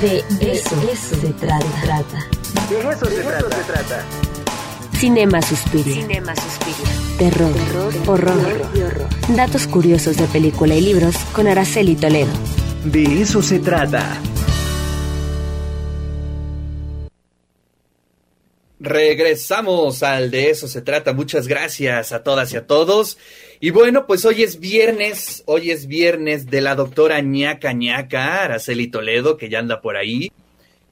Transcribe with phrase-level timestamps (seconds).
[0.00, 1.58] De eso, eso se trata.
[2.70, 3.22] De eso, se,
[3.64, 4.04] trata.
[4.96, 5.94] Cinema Suspiria.
[5.94, 6.92] Cinema Suspiria.
[7.18, 7.52] Terror,
[8.06, 8.70] horror,
[9.36, 12.32] Datos curiosos de película y libros con Araceli Toledo.
[12.84, 14.18] De eso se trata.
[18.82, 21.12] Regresamos al de eso se trata.
[21.12, 23.16] Muchas gracias a todas y a todos.
[23.60, 28.88] Y bueno, pues hoy es viernes, hoy es viernes de la doctora ñaca ñaca, Araceli
[28.88, 30.32] Toledo, que ya anda por ahí.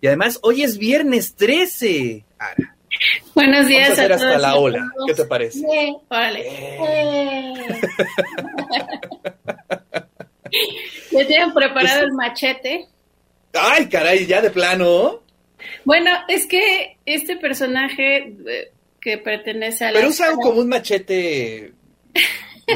[0.00, 2.24] Y además, hoy es viernes 13.
[2.38, 2.76] Ara.
[3.34, 4.92] Buenos días Vamos a hacer a hasta todos la ola.
[5.08, 5.66] ¿Qué te parece?
[6.08, 6.46] Órale.
[6.46, 7.54] Eh.
[11.10, 12.86] ¿Ya tienen preparado el machete?
[13.52, 15.22] Ay, caray, ya de plano.
[15.84, 19.98] Bueno, es que este personaje eh, que pertenece a la...
[19.98, 21.72] Pero usa como un machete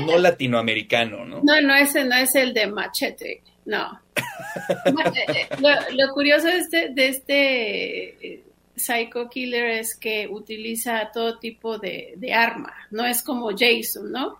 [0.05, 1.41] no latinoamericano, ¿no?
[1.43, 4.01] No, no, ese no es el de machete, no.
[4.17, 8.43] Eh, eh, lo, lo curioso de este, de este
[8.77, 14.39] Psycho Killer es que utiliza todo tipo de, de arma, no es como Jason, ¿no?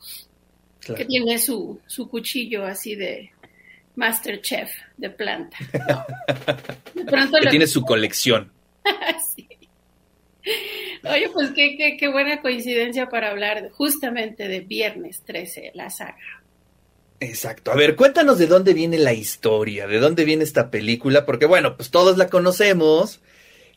[0.81, 0.99] Claro.
[0.99, 3.33] que tiene su, su cuchillo así de
[3.97, 5.57] Masterchef de planta.
[5.89, 6.05] No.
[6.95, 8.53] De pronto Que lo tiene su colección.
[9.35, 9.49] Sí.
[11.05, 16.19] Oye, pues qué, qué, qué buena coincidencia para hablar justamente de Viernes 13, la saga.
[17.21, 17.73] Exacto.
[17.73, 21.77] A ver, cuéntanos de dónde viene la historia, de dónde viene esta película, porque bueno,
[21.77, 23.21] pues todos la conocemos,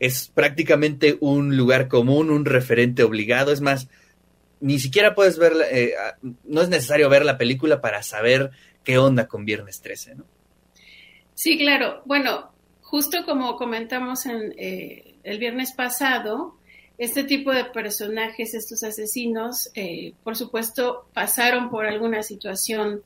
[0.00, 3.88] es prácticamente un lugar común, un referente obligado, es más,
[4.60, 5.94] ni siquiera puedes ver, eh,
[6.44, 8.50] no es necesario ver la película para saber
[8.88, 10.24] qué onda con Viernes 13, ¿no?
[11.34, 12.00] Sí, claro.
[12.06, 12.50] Bueno,
[12.80, 16.56] justo como comentamos en eh, el viernes pasado,
[16.96, 23.02] este tipo de personajes, estos asesinos, eh, por supuesto, pasaron por alguna situación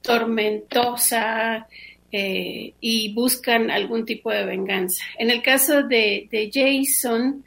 [0.00, 1.68] tormentosa
[2.10, 5.04] eh, y buscan algún tipo de venganza.
[5.18, 7.44] En el caso de, de Jason,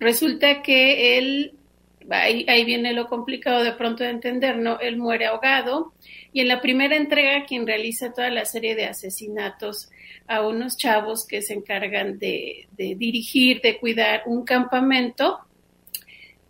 [0.00, 1.57] resulta que él,
[2.10, 4.80] ahí, viene lo complicado de pronto de entender, ¿no?
[4.80, 5.92] Él muere ahogado
[6.32, 9.90] y en la primera entrega quien realiza toda la serie de asesinatos
[10.26, 15.40] a unos chavos que se encargan de, de dirigir, de cuidar un campamento,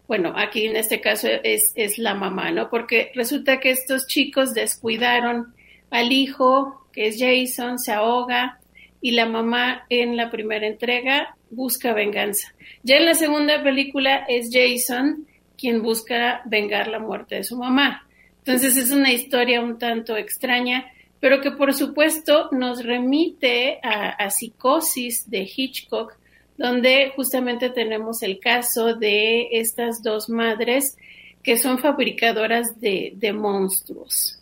[0.08, 2.70] bueno, aquí en este caso es, es, la mamá, ¿no?
[2.70, 5.54] Porque resulta que estos chicos descuidaron
[5.90, 8.58] al hijo, que es Jason, se ahoga
[9.02, 12.54] y la mamá en la primera entrega busca venganza.
[12.82, 15.26] Ya en la segunda película es Jason
[15.58, 18.06] quien busca vengar la muerte de su mamá.
[18.38, 20.86] Entonces es una historia un tanto extraña,
[21.20, 26.14] pero que por supuesto nos remite a, a Psicosis de Hitchcock,
[26.56, 30.96] donde justamente tenemos el caso de estas dos madres
[31.42, 34.38] que son fabricadoras de, monstruos.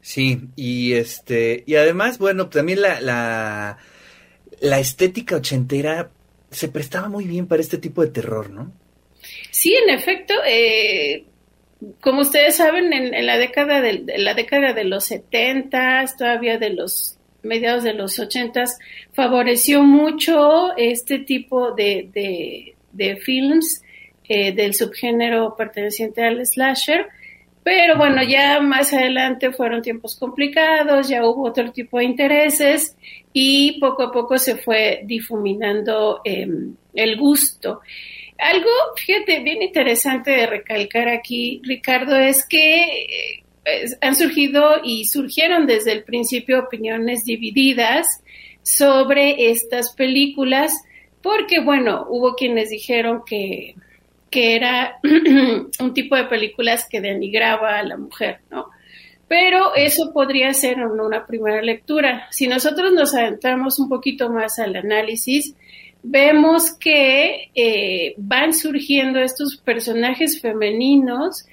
[0.00, 3.78] Sí, y este, y además, bueno, también la,
[4.60, 6.10] la estética ochentera
[6.50, 8.72] se prestaba muy bien para este tipo de terror, ¿no?
[9.50, 11.24] Sí, en efecto, eh,
[12.00, 16.70] como ustedes saben, en, en la década de, la década de los setentas, todavía de
[16.70, 18.78] los mediados de los ochentas,
[19.12, 23.82] favoreció mucho este tipo de, de, de films
[24.28, 27.06] eh, del subgénero perteneciente al slasher.
[27.62, 32.96] Pero bueno, ya más adelante fueron tiempos complicados, ya hubo otro tipo de intereses
[33.32, 36.46] y poco a poco se fue difuminando eh,
[36.94, 37.80] el gusto.
[38.38, 45.66] Algo, fíjate, bien interesante de recalcar aquí, Ricardo, es que eh, han surgido y surgieron
[45.66, 48.22] desde el principio opiniones divididas
[48.62, 50.72] sobre estas películas,
[51.22, 53.74] porque bueno, hubo quienes dijeron que,
[54.30, 54.98] que era
[55.80, 58.66] un tipo de películas que denigraba a la mujer, ¿no?
[59.28, 62.28] Pero eso podría ser una primera lectura.
[62.30, 65.54] Si nosotros nos adentramos un poquito más al análisis,
[66.02, 71.44] vemos que eh, van surgiendo estos personajes femeninos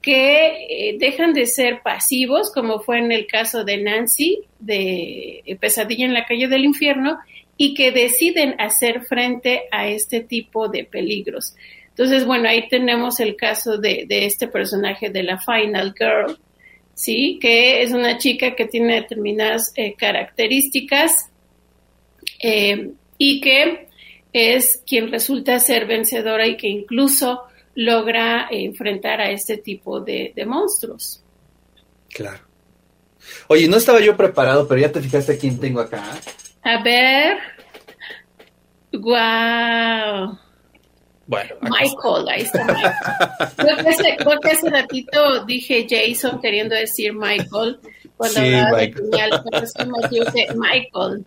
[0.00, 6.04] que eh, dejan de ser pasivos, como fue en el caso de Nancy, de Pesadilla
[6.04, 7.18] en la calle del infierno,
[7.56, 11.54] y que deciden hacer frente a este tipo de peligros.
[11.96, 16.36] Entonces, bueno, ahí tenemos el caso de, de este personaje de la Final Girl,
[16.92, 17.38] ¿sí?
[17.40, 21.30] Que es una chica que tiene determinadas eh, características
[22.42, 23.86] eh, y que
[24.32, 27.42] es quien resulta ser vencedora y que incluso
[27.76, 31.22] logra eh, enfrentar a este tipo de, de, monstruos.
[32.08, 32.40] Claro.
[33.46, 36.02] Oye, no estaba yo preparado, pero ya te fijaste quién tengo acá.
[36.62, 37.38] A ver.
[38.92, 40.43] Wow.
[41.26, 41.54] Bueno.
[41.62, 42.92] Michael, ahí está Michael.
[43.56, 47.78] creo, que hace, creo que hace ratito dije Jason queriendo decir Michael,
[48.16, 49.10] cuando Sí, hablaba de Michael.
[50.10, 51.24] dice Michael.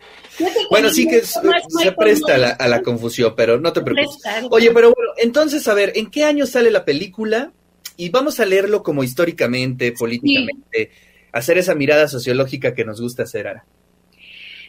[0.70, 3.74] Bueno, sí que es- se Michael, presta a no la, a la confusión, pero no
[3.74, 4.22] te preocupes.
[4.52, 7.52] Oye, pero bueno, entonces, a ver, ¿en qué año sale la película?
[7.98, 10.92] Y vamos a leerlo como históricamente, políticamente,
[11.34, 13.66] hacer esa mirada sociológica que nos gusta hacer, Ara.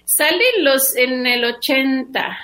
[0.06, 2.38] Sale los en el 80,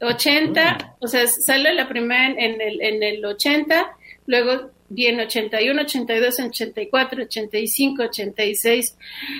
[0.00, 1.04] 80, Mm.
[1.04, 3.96] o sea, sale la primera en, el, en el 80,
[4.26, 8.96] luego viene 81, 82, 84, 85, 86,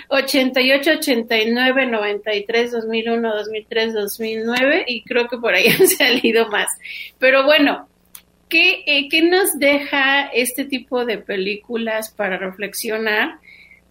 [0.09, 6.69] 88, 89, 93, 2001, 2003, 2009 y creo que por ahí han salido más.
[7.19, 7.89] Pero bueno,
[8.49, 13.39] ¿qué, eh, ¿qué nos deja este tipo de películas para reflexionar?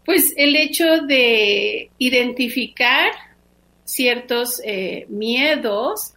[0.03, 3.11] Pues el hecho de identificar
[3.85, 6.13] ciertos eh, miedos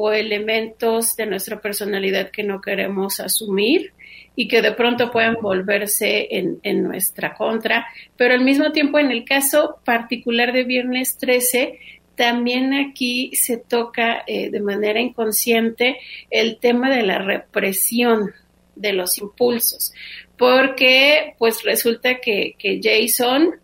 [0.00, 3.92] o elementos de nuestra personalidad que no queremos asumir
[4.36, 7.84] y que de pronto pueden volverse en, en, nuestra contra.
[8.16, 11.80] Pero al mismo tiempo, en el caso particular de Viernes 13,
[12.14, 15.98] también aquí se toca eh, de manera inconsciente
[16.30, 18.32] el tema de la represión
[18.76, 19.92] de los impulsos,
[20.36, 23.56] porque pues resulta que, que Jason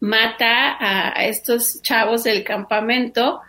[0.00, 3.40] mata a, a, estos chavos del campamento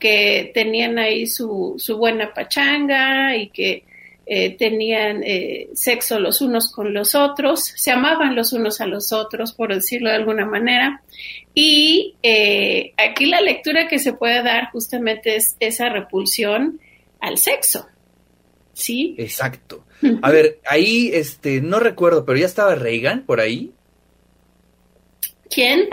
[0.00, 3.84] que tenían ahí su, su buena pachanga y que
[4.26, 9.12] eh, tenían eh, sexo los unos con los otros, se amaban los unos a los
[9.12, 11.02] otros, por decirlo de alguna manera.
[11.52, 16.80] Y eh, aquí la lectura que se puede dar justamente es esa repulsión
[17.18, 17.86] al sexo.
[18.72, 19.14] ¿Sí?
[19.18, 19.84] Exacto.
[20.22, 23.72] A ver, ahí, este, no recuerdo, pero ya estaba Reagan por ahí.
[25.50, 25.88] ¿Quién?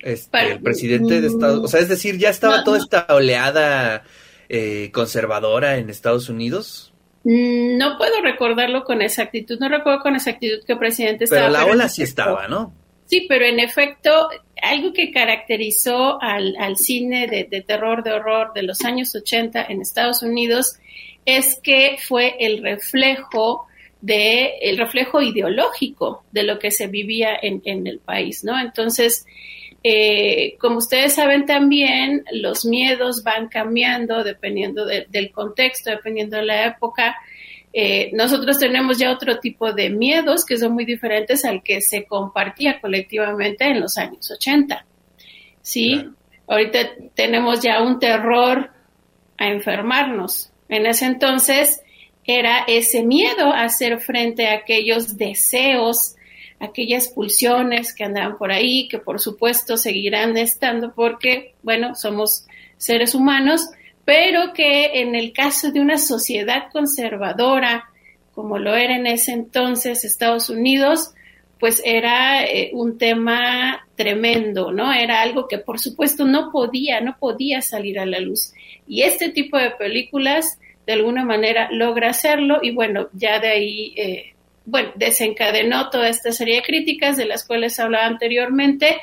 [0.00, 2.84] Este, Para, el presidente de Estados o sea, es decir, ya estaba no, toda no.
[2.84, 4.04] esta oleada
[4.48, 6.92] eh, conservadora en Estados Unidos.
[7.24, 11.50] No puedo recordarlo con exactitud, no recuerdo con exactitud qué presidente pero estaba.
[11.50, 12.72] La pero la ola sí estaba, ¿no?
[13.06, 14.28] Sí, pero en efecto,
[14.62, 19.66] algo que caracterizó al, al cine de, de, terror, de horror de los años 80
[19.68, 20.78] en Estados Unidos
[21.24, 23.66] es que fue el reflejo
[24.00, 28.58] de el reflejo ideológico de lo que se vivía en, en el país, ¿no?
[28.60, 29.26] Entonces,
[29.82, 36.44] eh, como ustedes saben también, los miedos van cambiando dependiendo de, del contexto, dependiendo de
[36.44, 37.16] la época.
[37.72, 42.06] Eh, nosotros tenemos ya otro tipo de miedos que son muy diferentes al que se
[42.06, 44.84] compartía colectivamente en los años 80.
[45.62, 45.94] ¿Sí?
[45.94, 46.14] Claro.
[46.48, 46.78] Ahorita
[47.14, 48.70] tenemos ya un terror
[49.36, 50.50] a enfermarnos.
[50.68, 51.82] En ese entonces
[52.24, 56.16] era ese miedo a hacer frente a aquellos deseos
[56.60, 62.46] aquellas pulsiones que andaban por ahí, que por supuesto seguirán estando porque, bueno, somos
[62.76, 63.68] seres humanos,
[64.04, 67.90] pero que en el caso de una sociedad conservadora,
[68.34, 71.12] como lo era en ese entonces Estados Unidos,
[71.60, 74.92] pues era eh, un tema tremendo, ¿no?
[74.92, 78.52] Era algo que por supuesto no podía, no podía salir a la luz.
[78.86, 83.94] Y este tipo de películas, de alguna manera, logra hacerlo y bueno, ya de ahí...
[83.96, 84.34] Eh,
[84.68, 89.00] bueno, desencadenó toda esta serie de críticas de las cuales hablaba anteriormente,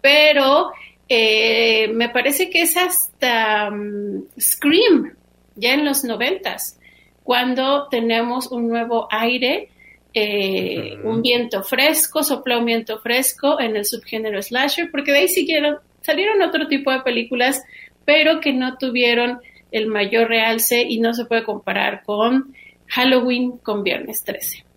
[0.00, 0.70] pero
[1.08, 5.16] eh, me parece que es hasta um, Scream,
[5.56, 6.78] ya en los noventas,
[7.24, 9.70] cuando tenemos un nuevo aire,
[10.14, 11.10] eh, uh -huh.
[11.10, 15.78] un viento fresco, sopla un viento fresco en el subgénero slasher, porque de ahí siguieron,
[16.00, 17.60] salieron otro tipo de películas,
[18.04, 19.40] pero que no tuvieron
[19.72, 22.54] el mayor realce y no se puede comparar con
[22.86, 24.67] Halloween con Viernes 13.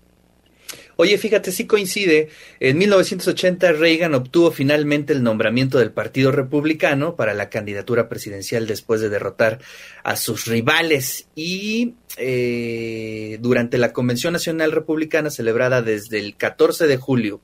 [1.02, 2.30] Oye, fíjate, sí coincide.
[2.60, 9.02] En 1980 Reagan obtuvo finalmente el nombramiento del Partido Republicano para la candidatura presidencial después
[9.02, 9.58] de derrotar
[10.04, 16.98] a sus rivales y eh, durante la Convención Nacional Republicana celebrada desde el 14 de
[16.98, 17.42] julio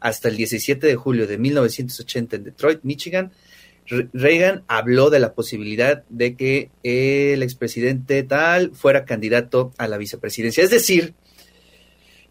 [0.00, 3.30] hasta el 17 de julio de 1980 en Detroit, Michigan,
[4.14, 10.64] Reagan habló de la posibilidad de que el expresidente tal fuera candidato a la vicepresidencia.
[10.64, 11.14] Es decir,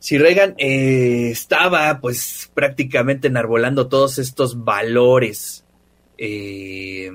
[0.06, 5.66] si Reagan eh, estaba pues prácticamente enarbolando todos estos valores
[6.20, 7.10] eh,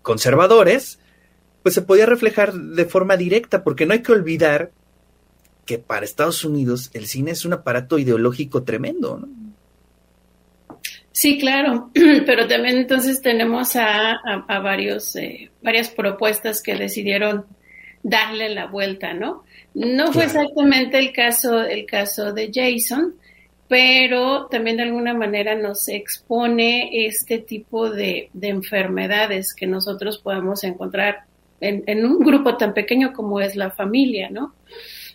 [0.00, 0.98] conservadores,
[1.62, 4.70] pues se podía reflejar de forma directa, porque no hay que olvidar
[5.66, 9.28] que para Estados Unidos el cine es un aparato ideológico tremendo, ¿no?
[11.10, 11.90] Sí, claro,
[12.24, 17.44] pero también entonces tenemos a, a, varios, eh, varias propuestas que decidieron
[18.02, 19.44] darle la vuelta, ¿no?
[19.74, 23.14] No fue exactamente el caso, el caso de Jason,
[23.68, 30.62] pero también de alguna manera nos expone este tipo de, de enfermedades que nosotros podemos
[30.64, 31.24] encontrar
[31.60, 34.54] en, en, un grupo tan pequeño como es la familia, ¿no?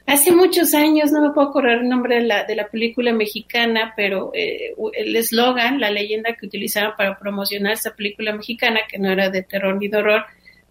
[0.08, 3.94] Hace muchos años, no me puedo acordar el nombre de la, de la película mexicana,
[3.96, 9.12] pero eh, el eslogan, la leyenda que utilizaban para promocionar esa película mexicana, que no
[9.12, 10.25] era de terror ni de horror,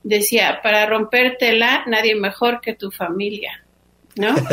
[0.07, 3.63] decía, para rompértela, nadie mejor que tu familia.
[4.17, 4.35] ¿no?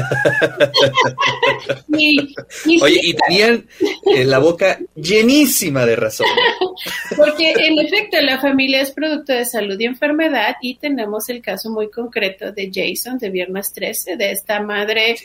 [2.81, 3.65] Oye, y tenían
[4.13, 6.27] eh, la boca llenísima de razón.
[7.15, 11.69] Porque en efecto la familia es producto de salud y enfermedad y tenemos el caso
[11.69, 15.15] muy concreto de Jason de Viernes 13, de esta madre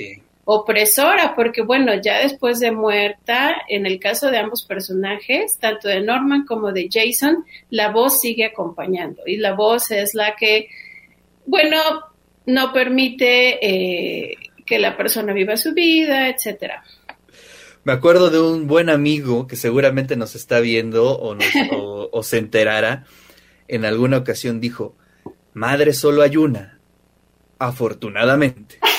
[0.50, 6.00] opresora, porque bueno, ya después de muerta, en el caso de ambos personajes, tanto de
[6.00, 10.70] Norman como de Jason, la voz sigue acompañando y la voz es la que,
[11.44, 11.76] bueno,
[12.46, 16.82] no permite eh, que la persona viva su vida, etcétera.
[17.84, 21.36] Me acuerdo de un buen amigo que seguramente nos está viendo o,
[22.10, 23.04] o se enterara.
[23.68, 24.96] En alguna ocasión dijo,
[25.52, 26.78] madre solo hay una,
[27.58, 28.78] afortunadamente.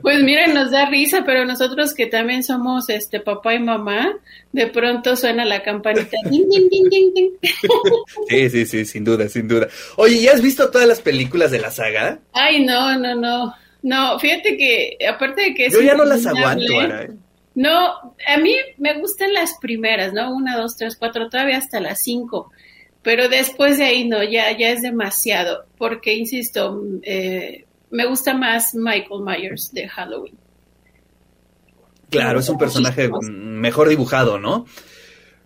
[0.00, 4.16] Pues miren, nos da risa, pero nosotros que también somos este papá y mamá,
[4.52, 6.16] de pronto suena la campanita.
[8.28, 9.68] sí, sí, sí, sin duda, sin duda.
[9.96, 12.20] Oye, ¿ya has visto todas las películas de la saga?
[12.32, 13.54] Ay, no, no, no.
[13.82, 17.02] No, fíjate que aparte de que Yo ya no las aguanto, Ara.
[17.02, 17.10] ¿eh?
[17.54, 20.34] No, a mí me gustan las primeras, ¿no?
[20.34, 22.50] Una, dos, tres, cuatro, todavía hasta las cinco.
[23.04, 28.74] Pero después de ahí no, ya, ya es demasiado, porque insisto, eh, me gusta más
[28.74, 30.34] Michael Myers de Halloween.
[32.08, 34.66] Claro, es un personaje mejor dibujado, ¿no?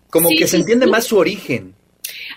[0.09, 1.75] Como que se entiende más su origen.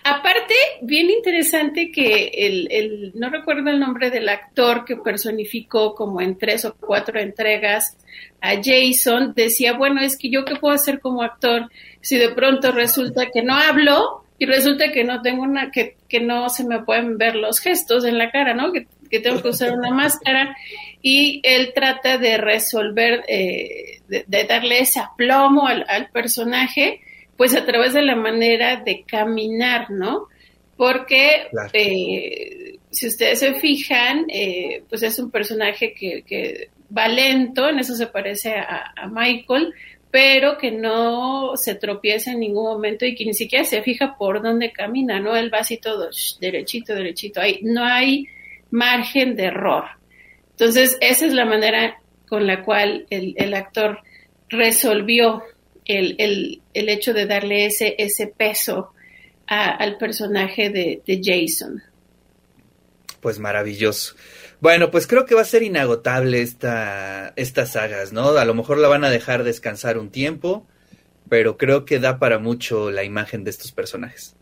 [0.05, 6.21] Aparte, bien interesante que el, el, no recuerdo el nombre del actor que personificó como
[6.21, 7.97] en tres o cuatro entregas
[8.41, 12.73] a Jason, decía, bueno, es que yo qué puedo hacer como actor si de pronto
[12.73, 16.83] resulta que no hablo y resulta que no tengo una, que, que no se me
[16.83, 18.73] pueden ver los gestos en la cara, ¿no?
[18.73, 18.89] Que,
[19.21, 20.57] tengo que usar una máscara
[21.01, 27.03] y él trata de resolver, eh, de, darle ese aplomo al, personaje,
[27.37, 30.27] pues a través de la manera de caminar, ¿no?
[30.77, 37.69] Porque eh, si ustedes se fijan, eh, pues es un personaje que, que va lento,
[37.69, 39.73] en eso se parece a, a Michael,
[40.13, 44.43] pero que no se tropieza en ningún momento y que ni siquiera se fija por
[44.43, 45.35] dónde camina, ¿no?
[45.35, 48.27] Él va así todo derechito, derechito, ahí no hay
[48.71, 49.85] margen de error.
[50.51, 54.01] Entonces, esa es la manera con la cual el, actor
[54.51, 55.45] resolvió
[55.87, 58.91] el, el, hecho de darle ese, ese peso
[59.47, 61.83] al personaje de, de Jason.
[63.23, 64.17] Pues maravilloso.
[64.61, 68.31] Bueno, pues creo que va a ser inagotable esta, estas sagas, ¿no?
[68.31, 70.67] A lo mejor la van a dejar descansar un tiempo,
[71.29, 74.35] pero creo que da para mucho la imagen de estos personajes.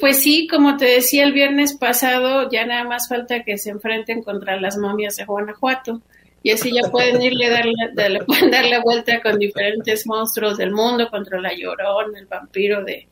[0.00, 4.24] Pues sí, como te decía el viernes pasado, ya nada más falta que se enfrenten
[4.24, 6.02] contra las momias de Guanajuato.
[6.42, 7.50] Y así ya pueden irle
[7.94, 12.82] darle, pueden dar la vuelta con diferentes monstruos del mundo, contra la llorón, el vampiro
[12.82, 13.06] de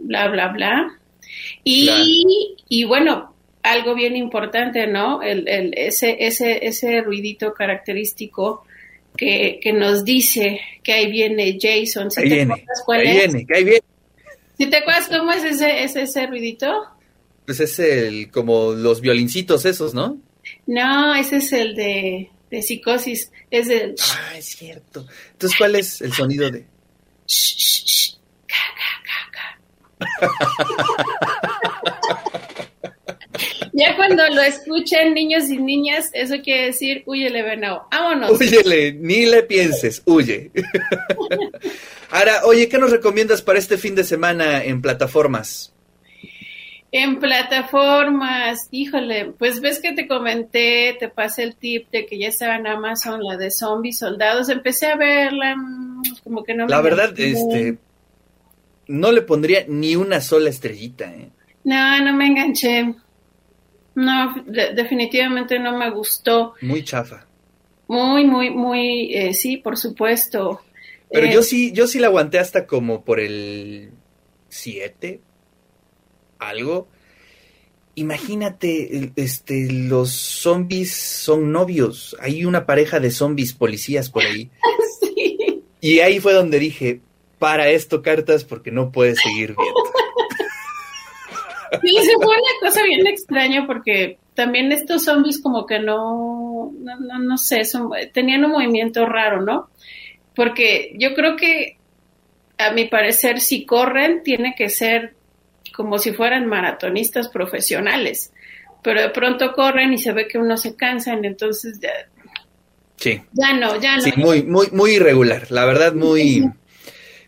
[0.00, 0.98] bla, bla, bla.
[1.62, 5.22] Y, y bueno, algo bien importante, ¿no?
[5.22, 8.64] El, el, ese, ese, ese ruidito característico
[9.16, 12.10] que, que, nos dice que ahí viene Jason.
[12.10, 13.82] ¿Sí ahí, viene, cuál ahí viene, que ahí viene.
[14.56, 16.84] ¿Sí te acuerdas cómo es ese, ese, ese ruidito?
[17.46, 20.18] Pues es el, como los violincitos esos, ¿no?
[20.66, 23.30] No, ese es el de, de psicosis.
[23.50, 23.94] Es el...
[24.00, 25.06] Ah, es cierto.
[25.32, 26.64] Entonces, ¿cuál es el sonido de...?
[33.80, 37.86] Ya cuando lo escuchen niños y niñas, eso quiere decir, huyele, venado.
[37.90, 38.38] Vámonos.
[38.38, 40.50] Huyele, ni le pienses, huye.
[42.10, 45.72] Ahora, oye, ¿qué nos recomiendas para este fin de semana en plataformas?
[46.92, 52.28] En plataformas, híjole, pues ves que te comenté, te pasé el tip de que ya
[52.28, 54.50] estaba en Amazon la de zombies soldados.
[54.50, 56.70] Empecé a verla, mm, como que no me.
[56.70, 57.78] La verdad, este.
[58.88, 61.30] No le pondría ni una sola estrellita, ¿eh?
[61.64, 62.94] No, no me enganché.
[64.00, 66.54] No, definitivamente no me gustó.
[66.62, 67.26] Muy chafa.
[67.86, 70.62] Muy, muy, muy, eh, sí, por supuesto.
[71.10, 73.90] Pero yo eh, sí, yo sí la aguanté hasta como por el
[74.48, 75.20] 7,
[76.38, 76.88] algo.
[77.94, 82.16] Imagínate, este, los zombies son novios.
[82.20, 84.50] Hay una pareja de zombies policías por ahí.
[85.00, 85.62] sí.
[85.82, 87.00] Y ahí fue donde dije,
[87.38, 89.79] para esto cartas porque no puedes seguir viendo.
[91.82, 97.18] Sí, se fue una cosa bien extraña porque también estos zombies como que no, no,
[97.18, 97.62] no, sé,
[98.12, 99.70] tenían un movimiento raro, ¿no?
[100.34, 101.76] Porque yo creo que,
[102.58, 105.14] a mi parecer, si corren, tiene que ser
[105.74, 108.32] como si fueran maratonistas profesionales,
[108.82, 111.92] pero de pronto corren y se ve que uno se cansan, entonces ya,
[113.00, 113.20] Sí.
[113.32, 114.02] ya no, ya no.
[114.02, 115.50] Sí, muy, muy, muy irregular.
[115.50, 116.50] La verdad, muy,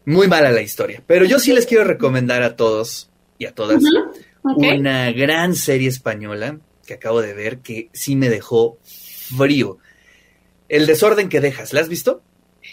[0.05, 1.03] muy mala la historia.
[1.07, 3.83] Pero yo sí les quiero recomendar a todos y a todas
[4.43, 9.79] una gran serie española que acabo de ver que sí me dejó frío.
[10.69, 12.23] El desorden que dejas, ¿la has visto?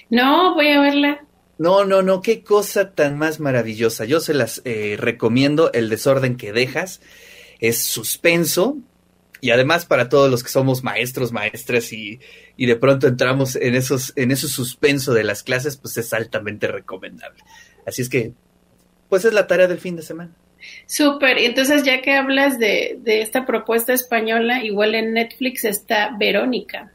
[0.10, 1.26] No, voy a verla.
[1.58, 4.06] No, no, no, qué cosa tan más maravillosa.
[4.06, 5.72] Yo se las eh, recomiendo.
[5.74, 7.02] El desorden que dejas
[7.60, 8.78] es suspenso
[9.42, 12.20] y además para todos los que somos maestros, maestras y,
[12.58, 16.68] y de pronto entramos en esos, en ese suspenso de las clases, pues es altamente
[16.68, 17.44] recomendable.
[17.86, 18.34] Así es que,
[19.08, 20.32] pues es la tarea del fin de semana.
[20.86, 26.16] Súper, y entonces ya que hablas de, de esta propuesta española, igual en Netflix está
[26.18, 26.92] Verónica.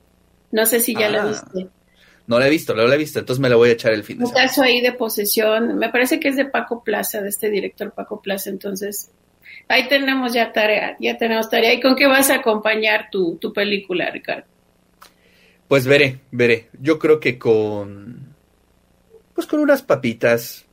[0.51, 1.69] No sé si ya la Ah, viste.
[2.27, 4.03] No la he visto, no la he visto, entonces me la voy a echar el
[4.03, 4.47] fin de Un semana.
[4.49, 8.23] caso ahí de posesión, me parece que es de Paco Plaza, de este director Paco
[8.23, 9.11] Plaza, entonces
[9.69, 11.75] ahí tenemos ya tarea, ya tenemos tarea.
[11.75, 14.45] ¿Y con qué vas a acompañar tu, tu película, Ricardo?
[15.69, 16.69] Pues veré, veré.
[16.81, 18.35] Yo creo que con.
[19.35, 20.65] Pues con unas papitas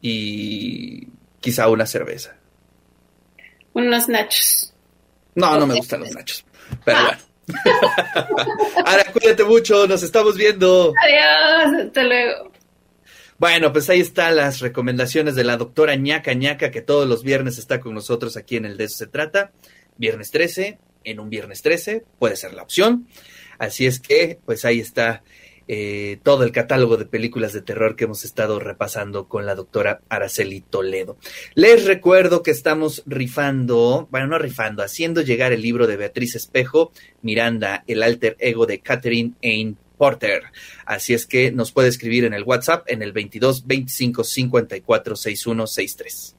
[0.00, 1.06] y
[1.40, 2.36] quizá una cerveza.
[3.72, 4.72] Unos nachos.
[5.34, 6.44] No, no me gustan los nachos.
[6.84, 7.18] Pero bueno.
[8.86, 10.92] Ahora cuídate mucho, nos estamos viendo.
[11.02, 12.52] Adiós, hasta luego.
[13.38, 17.58] Bueno, pues ahí están las recomendaciones de la doctora ñaca ñaca, que todos los viernes
[17.58, 19.52] está con nosotros aquí en el De eso se trata.
[19.96, 23.08] Viernes 13, en un viernes 13, puede ser la opción.
[23.58, 25.22] Así es que, pues ahí está
[25.72, 30.00] eh, todo el catálogo de películas de terror que hemos estado repasando con la doctora
[30.08, 31.16] Araceli Toledo.
[31.54, 36.90] Les recuerdo que estamos rifando, bueno, no rifando, haciendo llegar el libro de Beatriz Espejo,
[37.22, 40.42] Miranda, el alter ego de Catherine Ain Porter.
[40.86, 45.66] Así es que nos puede escribir en el WhatsApp en el 22 25 54 61
[45.68, 46.36] 63.